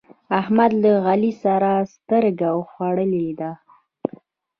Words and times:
احمد 0.39 0.71
له 0.83 0.91
علي 1.07 1.31
سره 1.43 1.71
سترګه 1.93 2.49
خوړلې 2.71 3.27
ده. 3.39 3.51